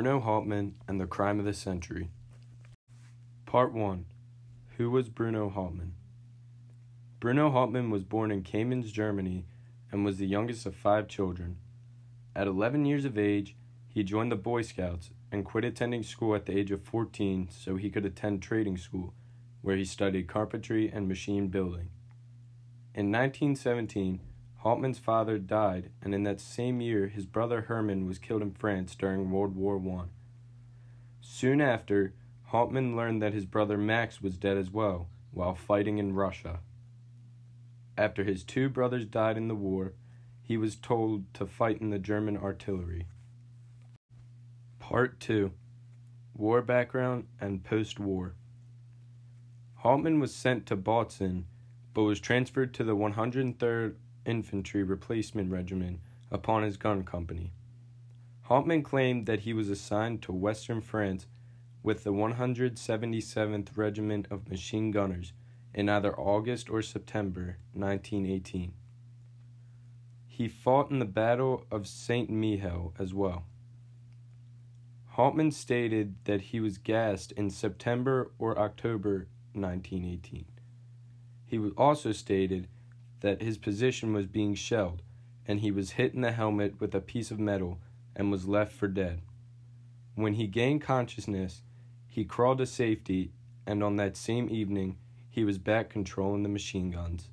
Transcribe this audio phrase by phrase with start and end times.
[0.00, 2.08] Bruno Hauptmann and the Crime of the Century.
[3.44, 4.06] Part 1
[4.78, 5.92] Who was Bruno Hauptmann?
[7.20, 9.44] Bruno Hauptmann was born in Kamenz, Germany,
[9.92, 11.58] and was the youngest of five children.
[12.34, 13.56] At 11 years of age,
[13.88, 17.76] he joined the Boy Scouts and quit attending school at the age of 14 so
[17.76, 19.12] he could attend trading school,
[19.60, 21.90] where he studied carpentry and machine building.
[22.94, 24.20] In 1917,
[24.60, 28.94] Hauptmann's father died, and in that same year, his brother Herman was killed in France
[28.94, 30.08] during World War I.
[31.22, 32.12] Soon after,
[32.44, 36.60] Hauptmann learned that his brother Max was dead as well, while fighting in Russia.
[37.96, 39.94] After his two brothers died in the war,
[40.42, 43.06] he was told to fight in the German artillery.
[44.78, 45.52] Part 2
[46.34, 48.34] War Background and Post War
[49.76, 51.44] Hauptmann was sent to Bautzen,
[51.94, 53.94] but was transferred to the 103rd
[54.30, 57.52] Infantry Replacement Regiment upon his gun company.
[58.42, 61.26] Hauptmann claimed that he was assigned to Western France
[61.82, 65.32] with the 177th Regiment of Machine Gunners
[65.74, 68.72] in either August or September 1918.
[70.26, 72.30] He fought in the Battle of St.
[72.30, 73.44] Mihiel as well.
[75.10, 80.46] Hauptmann stated that he was gassed in September or October 1918.
[81.44, 82.68] He also stated
[83.20, 85.02] that his position was being shelled
[85.46, 87.78] and he was hit in the helmet with a piece of metal
[88.14, 89.20] and was left for dead.
[90.14, 91.62] When he gained consciousness,
[92.06, 93.32] he crawled to safety,
[93.66, 97.30] and on that same evening, he was back controlling the machine guns.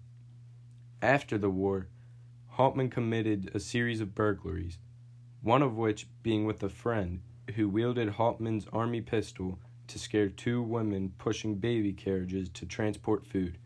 [1.01, 1.87] After the war,
[2.47, 4.79] Hauptmann committed a series of burglaries,
[5.41, 7.21] one of which being with a friend
[7.55, 13.57] who wielded Hauptmann's army pistol to scare two women pushing baby carriages to transport food.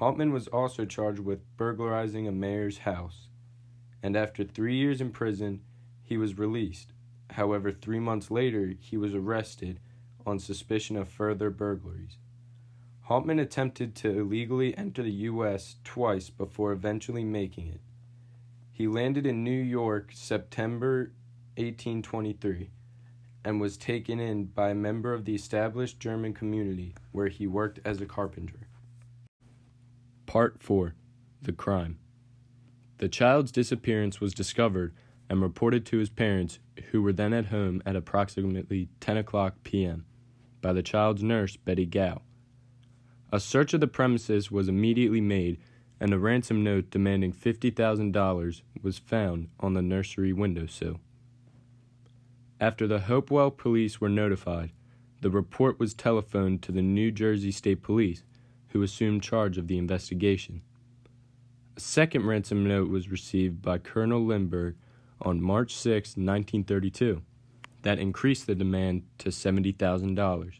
[0.00, 3.28] Hauptmann was also charged with burglarizing a mayor's house,
[4.02, 5.60] and after three years in prison,
[6.02, 6.94] he was released.
[7.32, 9.78] However, three months later, he was arrested
[10.24, 12.16] on suspicion of further burglaries.
[13.02, 15.76] Hauptmann attempted to illegally enter the U.S.
[15.84, 17.82] twice before eventually making it.
[18.70, 21.12] He landed in New York September
[21.58, 22.70] 1823
[23.44, 27.80] and was taken in by a member of the established German community where he worked
[27.84, 28.66] as a carpenter.
[30.30, 30.94] Part 4
[31.42, 31.98] The Crime
[32.98, 34.94] The child's disappearance was discovered
[35.28, 36.60] and reported to his parents,
[36.92, 40.04] who were then at home at approximately 10 o'clock p.m.,
[40.62, 42.22] by the child's nurse, Betty Gow.
[43.32, 45.58] A search of the premises was immediately made,
[45.98, 51.00] and a ransom note demanding $50,000 was found on the nursery windowsill.
[52.60, 54.70] After the Hopewell police were notified,
[55.22, 58.22] the report was telephoned to the New Jersey State Police,
[58.70, 60.62] who assumed charge of the investigation.
[61.76, 64.76] A second ransom note was received by Colonel Lindbergh
[65.20, 67.22] on March 6, 1932,
[67.82, 70.52] that increased the demand to $70,000.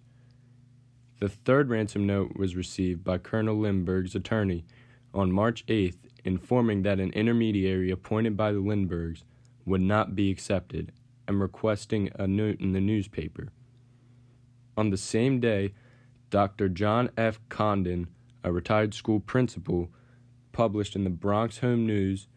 [1.20, 4.64] The third ransom note was received by Colonel Lindbergh's attorney
[5.12, 9.24] on March 8th, informing that an intermediary appointed by the Lindberghs
[9.66, 10.92] would not be accepted
[11.28, 13.48] and requesting a note in the newspaper.
[14.76, 15.74] On the same day,
[16.30, 16.68] Dr.
[16.68, 17.40] John F.
[17.48, 18.06] Condon,
[18.44, 19.90] a retired school principal,
[20.52, 22.28] published in the Bronx Home News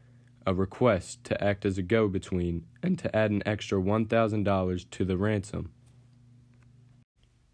[0.46, 5.06] a request to act as a go between and to add an extra $1,000 to
[5.06, 5.72] the ransom.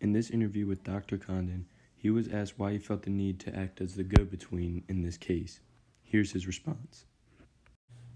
[0.01, 1.17] In this interview with Dr.
[1.17, 4.83] Condon, he was asked why he felt the need to act as the go between
[4.87, 5.59] in this case.
[6.01, 7.05] Here's his response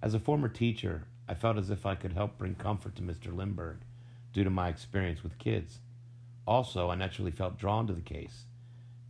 [0.01, 3.35] As a former teacher, I felt as if I could help bring comfort to Mr.
[3.35, 3.81] Lindbergh
[4.31, 5.79] due to my experience with kids.
[6.45, 8.45] Also, I naturally felt drawn to the case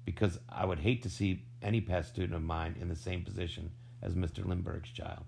[0.05, 3.71] because I would hate to see any past student of mine in the same position
[4.01, 4.45] as Mr.
[4.45, 5.23] Lindbergh's child.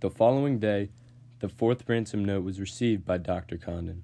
[0.00, 0.90] The following day,
[1.38, 3.56] the fourth ransom note was received by Dr.
[3.56, 4.02] Condon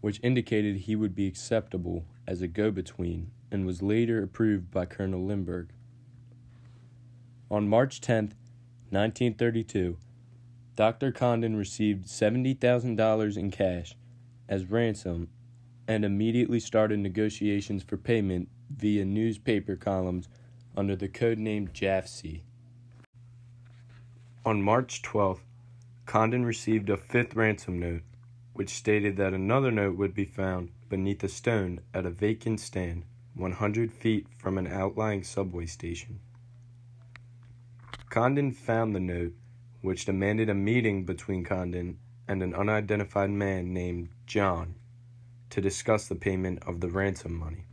[0.00, 4.86] which indicated he would be acceptable as a go between and was later approved by
[4.86, 5.70] Colonel Lindbergh.
[7.50, 8.34] On March 10,
[8.90, 9.98] 1932,
[10.76, 11.12] Dr.
[11.12, 13.94] Condon received $70,000 in cash
[14.50, 15.30] as ransom
[15.88, 20.28] and immediately started negotiations for payment via newspaper columns
[20.76, 22.42] under the code name JAFC.
[24.44, 25.40] On March 12th,
[26.04, 28.02] Condon received a fifth ransom note
[28.52, 33.04] which stated that another note would be found beneath a stone at a vacant stand
[33.34, 36.20] 100 feet from an outlying subway station.
[38.10, 39.32] Condon found the note,
[39.80, 41.98] which demanded a meeting between Condon
[42.28, 44.76] and an unidentified man named John
[45.48, 47.64] to discuss the payment of the ransom money.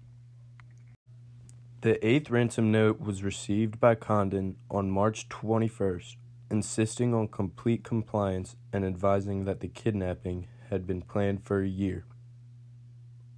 [1.82, 6.16] The eighth ransom note was received by Condon on March 21st,
[6.50, 12.06] insisting on complete compliance and advising that the kidnapping had been planned for a year.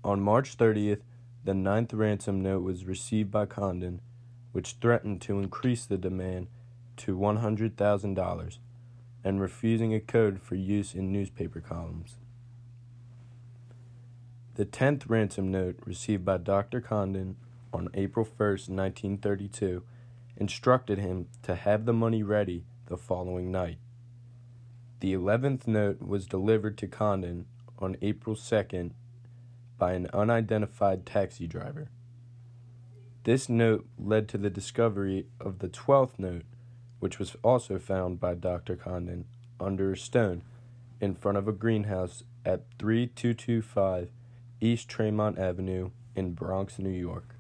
[0.01, 1.01] On March 30th,
[1.44, 4.00] the ninth ransom note was received by Condon,
[4.54, 6.48] which threatened to increase the demand
[6.95, 8.57] to $100,000
[9.25, 12.16] and refusing a code for use in newspaper columns.
[14.59, 16.81] The tenth ransom note received by Dr.
[16.81, 17.38] Condon
[17.71, 19.83] on April 1st, 1932,
[20.35, 23.77] instructed him to have the money ready the following night.
[25.00, 27.45] The eleventh note was delivered to Condon
[27.77, 28.91] on April 2nd
[29.77, 31.89] by an unidentified taxi driver.
[33.23, 36.44] This note led to the discovery of the twelfth note,
[37.00, 38.75] which was also found by Dr.
[38.75, 39.23] Condon
[39.57, 40.41] under a stone
[41.00, 44.11] in front of a greenhouse at 3225
[44.61, 47.35] East Tremont Avenue in Bronx, New York.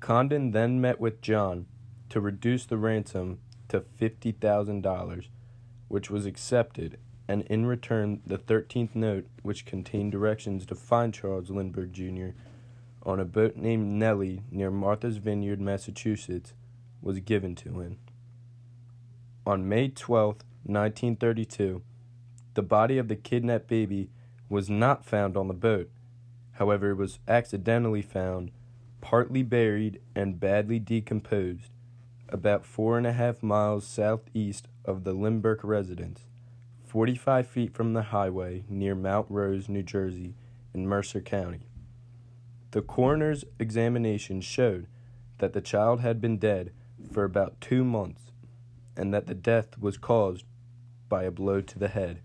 [0.00, 1.66] Condon then met with John
[2.08, 5.26] to reduce the ransom to $50,000,
[5.88, 11.50] which was accepted, and in return, the 13th note, which contained directions to find Charles
[11.50, 12.28] Lindbergh Jr.
[13.02, 16.54] on a boat named Nellie near Martha's Vineyard, Massachusetts,
[17.02, 17.98] was given to him.
[19.46, 21.82] On May 12, 1932,
[22.54, 24.10] the body of the kidnapped baby
[24.48, 25.90] was not found on the boat.
[26.52, 28.50] However, it was accidentally found,
[29.00, 31.70] partly buried, and badly decomposed,
[32.28, 36.26] about four and a half miles southeast of the Lindbergh residence,
[36.84, 40.34] 45 feet from the highway near Mount Rose, New Jersey,
[40.74, 41.68] in Mercer County.
[42.72, 44.86] The coroner's examination showed
[45.38, 46.72] that the child had been dead
[47.12, 48.32] for about two months
[48.96, 50.44] and that the death was caused
[51.08, 52.20] by a blow to the head.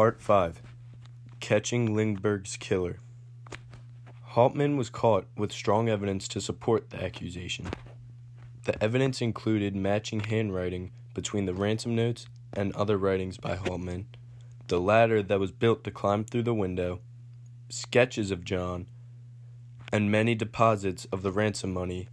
[0.00, 0.62] Part 5
[1.40, 3.00] Catching Lindbergh's Killer.
[4.28, 7.68] Hauptmann was caught with strong evidence to support the accusation.
[8.64, 14.06] The evidence included matching handwriting between the ransom notes and other writings by Hauptmann,
[14.68, 17.00] the ladder that was built to climb through the window,
[17.68, 18.86] sketches of John,
[19.92, 22.08] and many deposits of the ransom money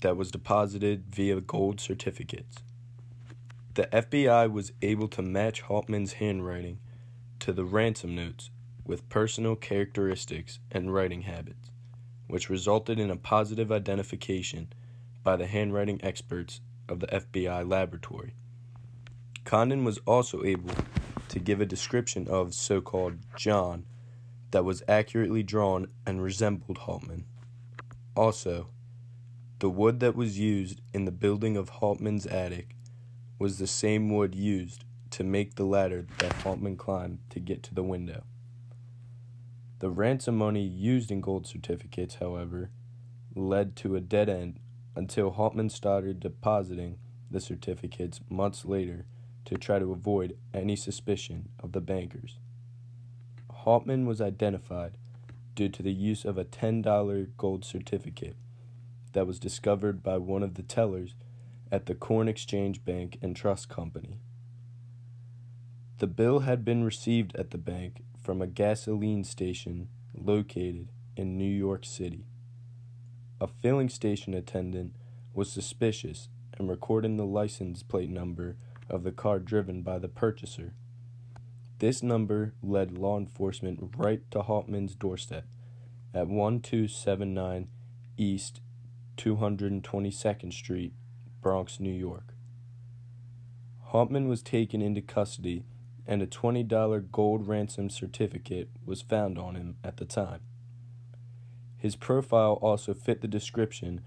[0.00, 2.56] that was deposited via gold certificates.
[3.74, 6.78] The FBI was able to match Hauptmann's handwriting
[7.40, 8.50] to the ransom notes
[8.84, 11.70] with personal characteristics and writing habits,
[12.26, 14.72] which resulted in a positive identification
[15.22, 18.34] by the handwriting experts of the FBI laboratory.
[19.44, 20.74] Condon was also able
[21.28, 23.84] to give a description of so called John
[24.50, 27.24] that was accurately drawn and resembled Hauptmann.
[28.16, 28.68] Also,
[29.58, 32.74] the wood that was used in the building of Hauptmann's attic
[33.38, 37.74] was the same wood used to make the ladder that Hauptmann climbed to get to
[37.74, 38.24] the window.
[39.80, 42.70] The ransom money used in gold certificates, however,
[43.34, 44.58] led to a dead end
[44.96, 46.98] until Hauptmann started depositing
[47.30, 49.06] the certificates months later
[49.44, 52.38] to try to avoid any suspicion of the bankers.
[53.50, 54.96] Hauptmann was identified
[55.54, 58.36] due to the use of a $10 gold certificate
[59.12, 61.14] that was discovered by one of the tellers
[61.70, 64.18] at the Corn Exchange Bank and Trust Company.
[65.98, 71.50] The bill had been received at the bank from a gasoline station located in New
[71.50, 72.24] York City.
[73.40, 74.94] A filling station attendant
[75.34, 78.56] was suspicious and recorded the license plate number
[78.88, 80.72] of the car driven by the purchaser.
[81.80, 85.46] This number led law enforcement right to Hauptmann's doorstep
[86.14, 87.66] at 1279
[88.16, 88.60] East
[89.16, 90.92] 222nd Street,
[91.40, 92.34] Bronx, New York.
[93.86, 95.64] Hauptmann was taken into custody
[96.08, 100.40] and a $20 gold ransom certificate was found on him at the time.
[101.76, 104.00] His profile also fit the description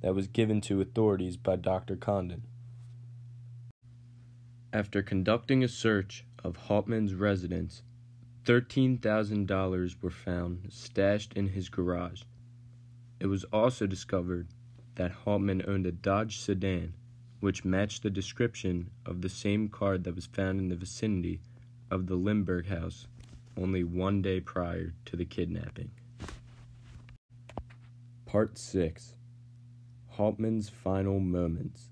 [0.00, 1.96] that was given to authorities by Dr.
[1.96, 2.44] Condon.
[4.72, 7.82] After conducting a search of Hauptmann's residence,
[8.44, 12.22] $13,000 were found stashed in his garage.
[13.18, 14.48] It was also discovered
[14.94, 16.94] that Hauptmann owned a Dodge sedan,
[17.40, 21.40] which matched the description of the same car that was found in the vicinity
[21.90, 23.06] of the Lindbergh house
[23.56, 25.90] only one day prior to the kidnapping.
[28.26, 29.14] Part 6
[30.10, 31.88] Hauptmann's Final Moments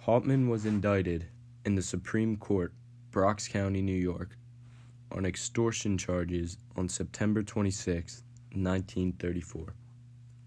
[0.00, 1.26] Hauptmann was indicted
[1.64, 2.72] in the Supreme Court,
[3.10, 4.38] Bronx County, New York,
[5.12, 9.74] on extortion charges on September 26, 1934,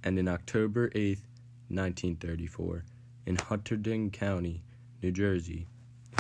[0.04, 1.20] and in October 8,
[1.70, 2.84] 1934,
[3.28, 4.64] in Hunterdon County,
[5.04, 5.68] New Jersey,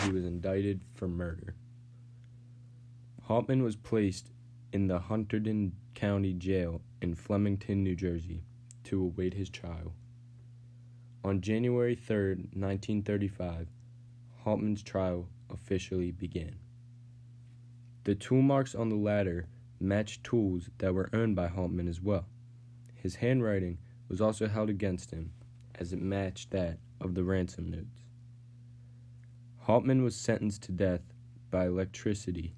[0.04, 1.56] he was indicted for murder.
[3.32, 4.30] Hauptmann was placed
[4.74, 8.44] in the Hunterdon County Jail in Flemington, New Jersey,
[8.84, 9.94] to await his trial.
[11.24, 13.70] On January 3, 1935,
[14.44, 16.58] Hauptmann's trial officially began.
[18.04, 19.48] The tool marks on the ladder
[19.80, 22.26] matched tools that were owned by Hauptmann as well.
[22.96, 23.78] His handwriting
[24.10, 25.32] was also held against him,
[25.76, 28.04] as it matched that of the ransom notes.
[29.60, 31.14] Hauptmann was sentenced to death
[31.50, 32.56] by electricity,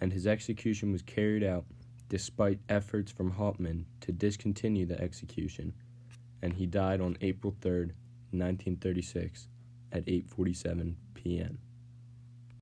[0.00, 1.64] and his execution was carried out
[2.08, 5.72] despite efforts from Hauptmann to discontinue the execution,
[6.42, 7.92] and he died on April 3,
[8.32, 9.48] 1936,
[9.92, 11.58] at 8:47 p.m.